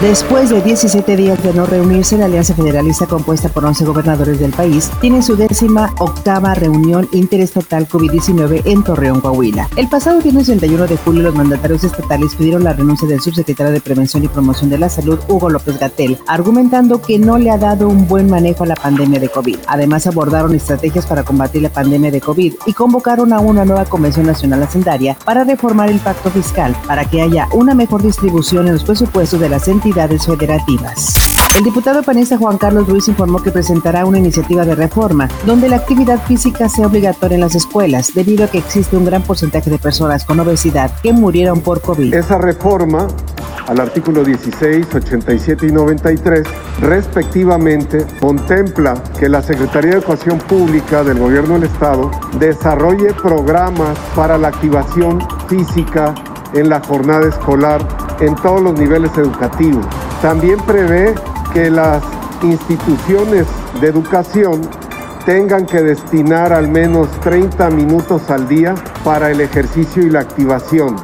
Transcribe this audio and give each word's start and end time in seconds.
Después 0.00 0.48
de 0.48 0.62
17 0.62 1.16
días 1.16 1.42
de 1.42 1.52
no 1.52 1.66
reunirse, 1.66 2.16
la 2.16 2.26
Alianza 2.26 2.54
Federalista, 2.54 3.08
compuesta 3.08 3.48
por 3.48 3.64
11 3.64 3.84
gobernadores 3.84 4.38
del 4.38 4.52
país, 4.52 4.92
tiene 5.00 5.24
su 5.24 5.34
décima 5.34 5.92
octava 5.98 6.54
reunión 6.54 7.08
interestatal 7.10 7.88
COVID-19 7.88 8.62
en 8.64 8.84
Torreón, 8.84 9.20
Coahuila. 9.20 9.68
El 9.74 9.88
pasado 9.88 10.22
viernes 10.22 10.46
31 10.46 10.86
de 10.86 10.96
julio, 10.98 11.22
los 11.24 11.34
mandatarios 11.34 11.82
estatales 11.82 12.36
pidieron 12.36 12.62
la 12.62 12.74
renuncia 12.74 13.08
del 13.08 13.18
subsecretario 13.18 13.72
de 13.72 13.80
Prevención 13.80 14.22
y 14.22 14.28
Promoción 14.28 14.70
de 14.70 14.78
la 14.78 14.88
Salud, 14.88 15.18
Hugo 15.26 15.50
López 15.50 15.80
Gatel, 15.80 16.16
argumentando 16.28 17.02
que 17.02 17.18
no 17.18 17.36
le 17.36 17.50
ha 17.50 17.58
dado 17.58 17.88
un 17.88 18.06
buen 18.06 18.30
manejo 18.30 18.62
a 18.62 18.68
la 18.68 18.76
pandemia 18.76 19.18
de 19.18 19.30
COVID. 19.30 19.58
Además, 19.66 20.06
abordaron 20.06 20.54
estrategias 20.54 21.06
para 21.06 21.24
combatir 21.24 21.62
la 21.62 21.70
pandemia 21.70 22.12
de 22.12 22.20
COVID 22.20 22.54
y 22.66 22.72
convocaron 22.72 23.32
a 23.32 23.40
una 23.40 23.64
nueva 23.64 23.84
Convención 23.84 24.26
Nacional 24.26 24.62
Hacendaria 24.62 25.16
para 25.24 25.42
reformar 25.42 25.90
el 25.90 25.98
pacto 25.98 26.30
fiscal 26.30 26.76
para 26.86 27.04
que 27.04 27.20
haya 27.20 27.48
una 27.52 27.74
mejor 27.74 28.00
distribución 28.00 28.68
en 28.68 28.74
los 28.74 28.84
presupuestos 28.84 29.40
de 29.40 29.48
las 29.48 29.66
entidades 29.66 29.87
federativas. 29.92 31.14
El 31.56 31.64
diputado 31.64 32.02
panista 32.02 32.36
Juan 32.36 32.58
Carlos 32.58 32.86
Ruiz 32.88 33.08
informó 33.08 33.42
que 33.42 33.50
presentará 33.50 34.04
una 34.04 34.18
iniciativa 34.18 34.64
de 34.64 34.74
reforma 34.74 35.28
donde 35.46 35.68
la 35.68 35.76
actividad 35.76 36.22
física 36.24 36.68
sea 36.68 36.86
obligatoria 36.86 37.36
en 37.36 37.40
las 37.40 37.54
escuelas 37.54 38.12
debido 38.14 38.44
a 38.44 38.48
que 38.48 38.58
existe 38.58 38.96
un 38.96 39.04
gran 39.04 39.22
porcentaje 39.22 39.70
de 39.70 39.78
personas 39.78 40.24
con 40.24 40.38
obesidad 40.40 40.90
que 41.02 41.12
murieron 41.12 41.60
por 41.60 41.80
COVID. 41.80 42.14
Esa 42.14 42.38
reforma 42.38 43.08
al 43.66 43.80
artículo 43.80 44.24
16, 44.24 44.86
87 44.94 45.66
y 45.66 45.72
93, 45.72 46.42
respectivamente, 46.80 48.06
contempla 48.20 48.94
que 49.18 49.28
la 49.28 49.42
Secretaría 49.42 49.92
de 49.92 49.96
Educación 49.98 50.38
Pública 50.38 51.02
del 51.02 51.18
Gobierno 51.18 51.54
del 51.54 51.64
Estado 51.64 52.10
desarrolle 52.38 53.12
programas 53.14 53.98
para 54.14 54.38
la 54.38 54.48
activación 54.48 55.18
física 55.48 56.14
en 56.54 56.68
la 56.68 56.80
jornada 56.80 57.28
escolar 57.28 58.07
en 58.20 58.34
todos 58.36 58.60
los 58.60 58.78
niveles 58.78 59.10
educativos. 59.16 59.86
También 60.22 60.58
prevé 60.60 61.14
que 61.52 61.70
las 61.70 62.02
instituciones 62.42 63.46
de 63.80 63.88
educación 63.88 64.60
tengan 65.24 65.66
que 65.66 65.82
destinar 65.82 66.52
al 66.52 66.68
menos 66.68 67.08
30 67.20 67.70
minutos 67.70 68.30
al 68.30 68.48
día 68.48 68.74
para 69.04 69.30
el 69.30 69.40
ejercicio 69.40 70.02
y 70.02 70.10
la 70.10 70.20
activación. 70.20 70.96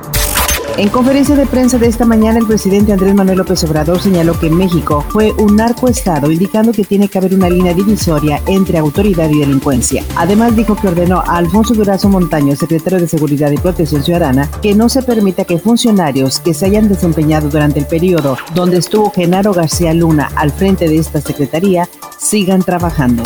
En 0.77 0.89
conferencia 0.89 1.37
de 1.37 1.47
prensa 1.47 1.79
de 1.79 1.87
esta 1.87 2.05
mañana, 2.05 2.41
el 2.41 2.49
presidente 2.49 2.93
Andrés 2.93 3.15
Manuel 3.15 3.39
López 3.39 3.63
Obrador 3.63 4.01
señaló 4.01 4.37
que 4.41 4.51
México 4.51 5.05
fue 5.09 5.31
un 5.31 5.55
narcoestado, 5.55 6.33
indicando 6.33 6.73
que 6.73 6.83
tiene 6.83 7.07
que 7.09 7.17
haber 7.19 7.33
una 7.33 7.49
línea 7.49 7.73
divisoria 7.73 8.43
entre 8.49 8.79
autoridad 8.79 9.31
y 9.31 9.39
delincuencia. 9.39 10.03
Además, 10.17 10.57
dijo 10.57 10.75
que 10.75 10.89
ordenó 10.89 11.21
a 11.21 11.37
Alfonso 11.37 11.75
Durazo 11.75 12.09
Montaño, 12.09 12.57
secretario 12.57 12.99
de 12.99 13.07
Seguridad 13.07 13.53
y 13.53 13.57
Protección 13.57 14.03
Ciudadana, 14.03 14.51
que 14.63 14.75
no 14.75 14.89
se 14.89 15.05
permita 15.05 15.45
que 15.45 15.61
funcionarios 15.61 16.41
que 16.41 16.55
se 16.55 16.67
hayan 16.67 16.89
desempeñado 16.89 17.49
durante 17.49 17.79
el 17.79 17.87
periodo 17.87 18.37
donde 18.53 18.79
estuvo 18.79 19.13
Genaro 19.13 19.53
García 19.53 19.95
Luna 19.95 20.33
al 20.35 20.51
frente 20.51 20.89
de 20.89 20.99
esta 20.99 21.21
secretaría 21.21 21.89
sigan 22.19 22.65
trabajando. 22.65 23.23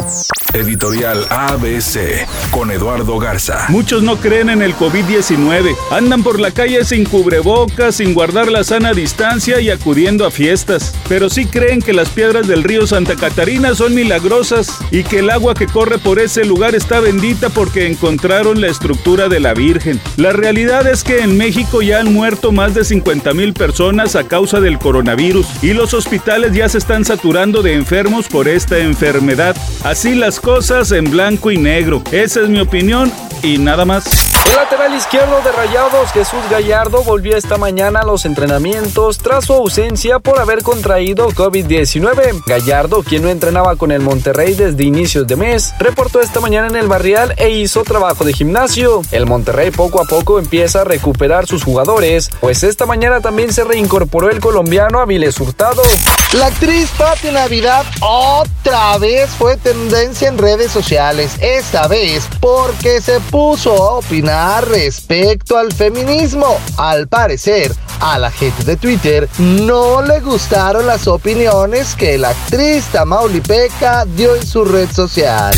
Editorial 0.55 1.27
ABC 1.31 2.27
con 2.51 2.71
Eduardo 2.71 3.19
Garza. 3.19 3.67
Muchos 3.69 4.03
no 4.03 4.17
creen 4.17 4.49
en 4.49 4.63
el 4.63 4.75
COVID-19. 4.75 5.77
Andan 5.91 6.23
por 6.23 6.41
la 6.41 6.51
calle 6.51 6.85
sin 6.85 7.05
cubrebocas, 7.05 7.97
sin 7.97 8.15
guardar 8.15 8.51
la 8.51 8.65
sana 8.65 8.95
distancia 8.95 9.61
y 9.61 9.71
acudiendo 9.71 10.27
a 10.27 10.31
fiestas. 10.31 10.95
Pero 11.09 11.29
sí 11.29 11.47
creen 11.47 11.83
que 11.83 11.93
las 11.93 12.09
piedras 12.09 12.49
del 12.49 12.65
río 12.65 12.87
Santa 12.87 13.17
Catarina 13.17 13.75
son 13.75 13.95
milagrosas 13.95 14.79
y 14.91 15.03
que 15.03 15.19
el 15.19 15.31
agua 15.31 15.55
que 15.55 15.67
corre 15.67 15.99
por 15.99 16.19
ese 16.19 16.45
lugar 16.45 16.75
está 16.75 17.01
bendita 17.01 17.51
porque 17.51 17.87
encontraron 17.87 18.61
la 18.61 18.69
estructura 18.69 19.29
de 19.29 19.41
la 19.41 19.55
Virgen. 19.55 20.01
La 20.17 20.33
realidad 20.33 20.87
es 20.87 21.05
que 21.05 21.21
en 21.21 21.37
México 21.37 21.83
ya 21.83 22.01
han 22.01 22.13
muerto 22.13 22.53
más 22.53 22.75
de 22.75 22.85
50 22.85 23.35
mil 23.35 23.53
personas 23.53 24.17
a 24.17 24.25
causa 24.25 24.61
del 24.61 24.79
coronavirus 24.79 25.47
y 25.63 25.73
los 25.73 25.95
hospitales 25.95 26.53
ya 26.53 26.69
se 26.69 26.79
están 26.79 27.05
saturando 27.05 27.63
de 27.63 27.75
enfermos 27.75 28.29
por 28.29 28.49
esta 28.49 28.79
enfermedad. 28.79 29.57
Así 29.85 30.15
las 30.15 30.38
cosas 30.41 30.93
en 30.93 31.11
blanco 31.11 31.51
y 31.51 31.59
negro. 31.59 32.03
Esa 32.13 32.41
es 32.41 32.49
mi 32.49 32.61
opinión 32.61 33.13
y 33.43 33.59
nada 33.59 33.85
más. 33.85 34.29
El 34.49 34.57
lateral 34.57 34.95
izquierdo 34.95 35.43
de 35.43 35.53
Rayados, 35.53 36.11
Jesús 36.13 36.41
Gallardo, 36.51 37.03
volvió 37.05 37.37
esta 37.37 37.59
mañana 37.59 38.01
a 38.01 38.05
los 38.05 38.25
entrenamientos 38.25 39.19
tras 39.19 39.45
su 39.45 39.53
ausencia 39.53 40.21
por 40.21 40.41
haber 40.41 40.63
contraído 40.63 41.29
COVID-19. 41.29 42.45
Gallardo, 42.47 43.03
quien 43.03 43.23
no 43.23 43.29
entrenaba 43.29 43.77
con 43.77 43.93
el 43.93 44.01
Monterrey 44.01 44.55
desde 44.55 44.85
inicios 44.85 45.27
de 45.27 45.37
mes, 45.37 45.75
reportó 45.79 46.21
esta 46.21 46.41
mañana 46.41 46.67
en 46.69 46.77
el 46.77 46.89
barrial 46.89 47.35
e 47.37 47.51
hizo 47.51 47.85
trabajo 47.85 48.25
de 48.25 48.33
gimnasio. 48.33 49.03
El 49.11 49.27
Monterrey 49.27 49.71
poco 49.71 50.01
a 50.01 50.07
poco 50.07 50.39
empieza 50.39 50.81
a 50.81 50.85
recuperar 50.85 51.47
sus 51.47 51.63
jugadores, 51.63 52.31
pues 52.41 52.63
esta 52.63 52.87
mañana 52.87 53.21
también 53.21 53.53
se 53.53 53.65
reincorporó 53.65 54.31
el 54.31 54.41
colombiano 54.41 55.01
Aviles 55.01 55.39
Hurtado. 55.39 55.83
La 56.33 56.47
actriz 56.47 56.91
Patti 56.97 57.31
Navidad 57.31 57.85
otra 58.01 58.97
vez 58.99 59.31
fue 59.31 59.57
tendencia 59.57 60.28
en 60.29 60.39
redes 60.39 60.71
sociales, 60.71 61.33
esta 61.41 61.89
vez 61.89 62.29
porque 62.41 63.01
se 63.01 63.19
puso 63.21 63.73
a 63.73 63.95
opinar 63.95 64.69
respecto 64.69 65.57
al 65.57 65.73
feminismo. 65.73 66.59
Al 66.77 67.09
parecer, 67.09 67.75
a 68.01 68.19
la 68.19 68.31
gente 68.31 68.63
de 68.65 68.77
Twitter 68.77 69.29
no 69.39 70.03
le 70.03 70.21
gustaron 70.21 70.87
las 70.87 71.09
opiniones 71.09 71.95
que 71.95 72.19
la 72.19 72.31
actriz 72.31 72.85
Tamaulipeca 72.93 74.05
dio 74.05 74.37
en 74.37 74.47
su 74.47 74.65
red 74.65 74.91
social. 74.91 75.57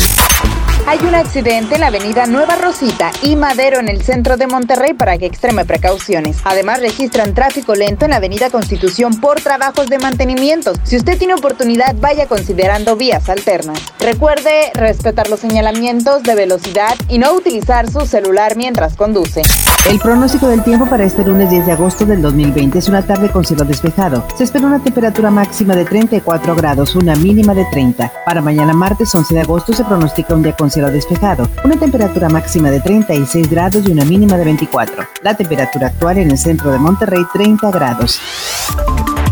Hay 0.87 0.99
un 1.07 1.15
accidente 1.15 1.75
en 1.75 1.81
la 1.81 1.87
avenida 1.87 2.25
Nueva 2.25 2.55
Rosita 2.55 3.11
y 3.21 3.35
Madero 3.35 3.79
en 3.79 3.87
el 3.87 4.01
centro 4.01 4.35
de 4.35 4.47
Monterrey 4.47 4.93
para 4.93 5.17
que 5.17 5.25
extreme 5.25 5.63
precauciones. 5.63 6.37
Además, 6.43 6.81
registran 6.81 7.33
tráfico 7.33 7.75
lento 7.75 8.05
en 8.05 8.11
la 8.11 8.17
avenida 8.17 8.49
Constitución 8.49 9.21
por 9.21 9.39
trabajos 9.41 9.87
de 9.87 9.99
mantenimiento. 9.99 10.73
Si 10.83 10.97
usted 10.97 11.17
tiene 11.17 11.35
oportunidad, 11.35 11.95
vaya 11.99 12.27
considerando 12.27 12.95
vías 12.95 13.29
alternas. 13.29 13.79
Recuerde 13.99 14.71
respetar 14.73 15.29
los 15.29 15.39
señalamientos 15.39 16.23
de 16.23 16.35
velocidad 16.35 16.95
y 17.07 17.19
no 17.19 17.33
utilizar 17.33 17.89
su 17.89 18.05
celular 18.05 18.57
mientras 18.57 18.95
conduce. 18.95 19.43
El 19.89 19.99
pronóstico 19.99 20.47
del 20.47 20.63
tiempo 20.63 20.87
para 20.87 21.05
este 21.05 21.23
lunes 21.23 21.49
10 21.49 21.65
de 21.67 21.71
agosto 21.71 22.05
del 22.05 22.21
2020 22.21 22.79
es 22.79 22.89
una 22.89 23.03
tarde 23.03 23.29
con 23.29 23.45
cielo 23.45 23.65
despejado. 23.65 24.25
Se 24.35 24.43
espera 24.43 24.65
una 24.65 24.83
temperatura 24.83 25.31
máxima 25.31 25.75
de 25.75 25.85
34 25.85 26.55
grados, 26.55 26.95
una 26.95 27.15
mínima 27.15 27.53
de 27.53 27.65
30. 27.71 28.11
Para 28.25 28.41
mañana 28.41 28.73
martes 28.73 29.13
11 29.13 29.33
de 29.33 29.41
agosto 29.41 29.73
se 29.73 29.83
pronostica 29.83 30.35
un 30.35 30.43
día 30.43 30.55
con 30.55 30.71
despejado, 30.89 31.49
una 31.63 31.77
temperatura 31.77 32.29
máxima 32.29 32.71
de 32.71 32.79
36 32.79 33.49
grados 33.49 33.87
y 33.87 33.91
una 33.91 34.05
mínima 34.05 34.37
de 34.37 34.45
24. 34.45 35.05
La 35.21 35.35
temperatura 35.35 35.87
actual 35.87 36.17
en 36.17 36.31
el 36.31 36.37
centro 36.37 36.71
de 36.71 36.79
Monterrey 36.79 37.23
30 37.33 37.69
grados. 37.71 38.19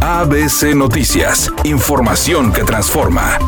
ABC 0.02 0.76
Noticias, 0.76 1.52
información 1.64 2.52
que 2.52 2.64
transforma. 2.64 3.40